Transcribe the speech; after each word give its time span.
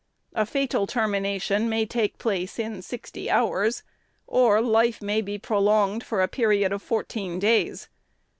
A 0.33 0.47
fatal 0.47 0.87
termination 0.87 1.69
may 1.69 1.85
take 1.85 2.17
place 2.17 2.57
in 2.57 2.81
sixty 2.81 3.29
hours, 3.29 3.83
or 4.25 4.59
life 4.59 4.99
may 4.99 5.21
be 5.21 5.37
prolonged 5.37 6.03
for 6.03 6.23
a 6.23 6.27
period 6.27 6.73
of 6.73 6.81
fourteen 6.81 7.37
days. 7.37 7.87